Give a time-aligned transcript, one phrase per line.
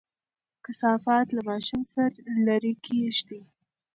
[0.65, 1.81] کثافات له ماشوم
[2.47, 3.41] لرې کېږدئ.